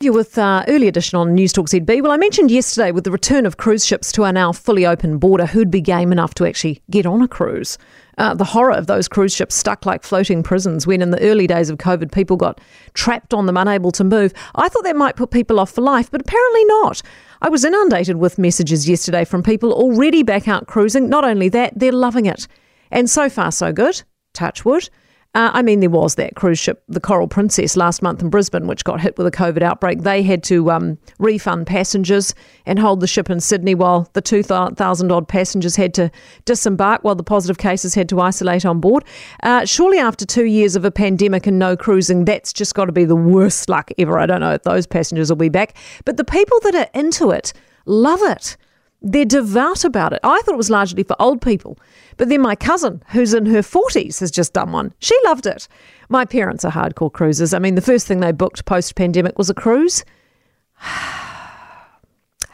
[0.00, 2.00] you with uh, early edition on News Talk ZB.
[2.02, 5.18] Well, I mentioned yesterday with the return of cruise ships to our now fully open
[5.18, 7.78] border, who'd be game enough to actually get on a cruise.
[8.16, 11.48] Uh, the horror of those cruise ships stuck like floating prisons when, in the early
[11.48, 12.60] days of COVID, people got
[12.94, 14.32] trapped on them, unable to move.
[14.54, 17.02] I thought that might put people off for life, but apparently not.
[17.42, 21.08] I was inundated with messages yesterday from people already back out cruising.
[21.08, 22.46] Not only that, they're loving it.
[22.92, 24.00] And so far, so good.
[24.32, 24.90] Touch wood.
[25.34, 28.66] Uh, I mean, there was that cruise ship, the Coral Princess, last month in Brisbane,
[28.66, 30.00] which got hit with a COVID outbreak.
[30.00, 35.12] They had to um, refund passengers and hold the ship in Sydney while the 2,000
[35.12, 36.10] odd passengers had to
[36.46, 39.04] disembark while the positive cases had to isolate on board.
[39.42, 42.92] Uh, surely, after two years of a pandemic and no cruising, that's just got to
[42.92, 44.18] be the worst luck ever.
[44.18, 45.76] I don't know if those passengers will be back.
[46.06, 47.52] But the people that are into it
[47.84, 48.56] love it.
[49.00, 50.20] They're devout about it.
[50.24, 51.78] I thought it was largely for old people.
[52.16, 54.92] But then my cousin, who's in her 40s, has just done one.
[54.98, 55.68] She loved it.
[56.08, 57.54] My parents are hardcore cruisers.
[57.54, 60.04] I mean, the first thing they booked post pandemic was a cruise.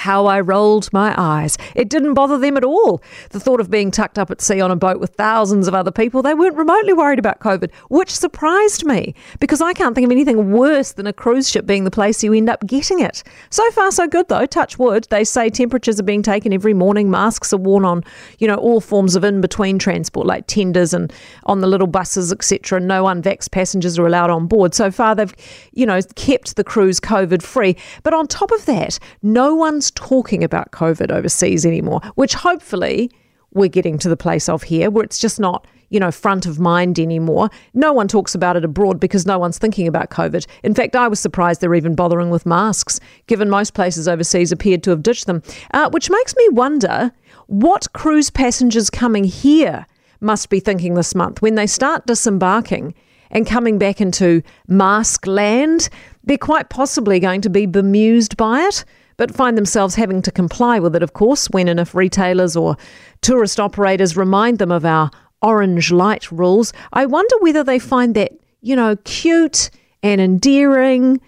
[0.00, 1.58] How I rolled my eyes.
[1.74, 3.02] It didn't bother them at all.
[3.30, 5.90] The thought of being tucked up at sea on a boat with thousands of other
[5.90, 10.10] people, they weren't remotely worried about COVID, which surprised me because I can't think of
[10.10, 13.22] anything worse than a cruise ship being the place you end up getting it.
[13.50, 14.46] So far, so good though.
[14.46, 15.06] Touch wood.
[15.10, 17.10] They say temperatures are being taken every morning.
[17.10, 18.02] Masks are worn on,
[18.38, 21.12] you know, all forms of in between transport like tenders and
[21.44, 22.78] on the little buses, etc.
[22.78, 24.74] And no unvaxxed passengers are allowed on board.
[24.74, 25.34] So far, they've,
[25.72, 27.76] you know, kept the cruise COVID free.
[28.02, 29.54] But on top of that, no
[29.90, 33.10] talking about COVID overseas anymore, which hopefully
[33.52, 36.60] we're getting to the place of here where it's just not, you know, front of
[36.60, 37.50] mind anymore.
[37.74, 40.46] No one talks about it abroad because no one's thinking about COVID.
[40.62, 44.82] In fact, I was surprised they're even bothering with masks, given most places overseas appeared
[44.84, 47.12] to have ditched them, uh, which makes me wonder
[47.46, 49.86] what cruise passengers coming here
[50.20, 52.94] must be thinking this month when they start disembarking
[53.30, 55.88] and coming back into mask land.
[56.22, 58.84] They're quite possibly going to be bemused by it
[59.20, 62.74] but find themselves having to comply with it, of course, when and if retailers or
[63.20, 65.10] tourist operators remind them of our
[65.42, 66.72] orange light rules.
[66.94, 69.68] I wonder whether they find that, you know, cute
[70.02, 71.20] and endearing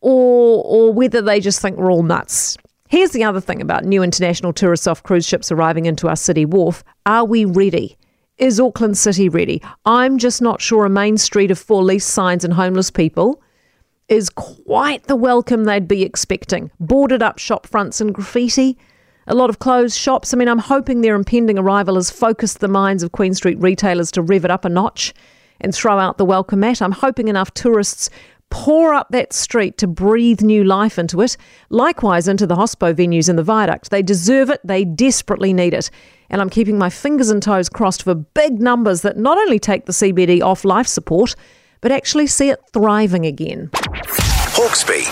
[0.00, 2.56] or or whether they just think we're all nuts.
[2.88, 6.44] Here's the other thing about new international tourists off cruise ships arriving into our city
[6.44, 6.84] wharf.
[7.04, 7.98] Are we ready?
[8.38, 9.60] Is Auckland City ready?
[9.84, 13.42] I'm just not sure a main street of for lease signs and homeless people
[14.10, 16.70] is quite the welcome they'd be expecting.
[16.80, 18.76] Boarded up shop fronts and graffiti,
[19.28, 20.34] a lot of closed shops.
[20.34, 24.10] I mean, I'm hoping their impending arrival has focused the minds of Queen Street retailers
[24.12, 25.14] to rev it up a notch
[25.60, 26.82] and throw out the welcome mat.
[26.82, 28.10] I'm hoping enough tourists
[28.50, 31.36] pour up that street to breathe new life into it.
[31.68, 33.90] Likewise, into the hospo venues in the viaduct.
[33.90, 35.88] They deserve it, they desperately need it.
[36.30, 39.86] And I'm keeping my fingers and toes crossed for big numbers that not only take
[39.86, 41.36] the CBD off life support,
[41.80, 43.70] but actually see it thriving again.
[44.60, 45.10] Hawkesby